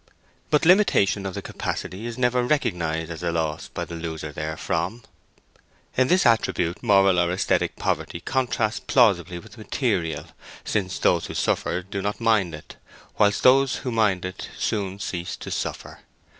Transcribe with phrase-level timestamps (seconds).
[0.49, 5.03] But limitation of the capacity is never recognized as a loss by the loser therefrom:
[5.95, 10.25] in this attribute moral or æsthetic poverty contrasts plausibly with material,
[10.65, 12.77] since those who suffer do not mind it,
[13.19, 15.99] whilst those who mind it soon cease to suffer.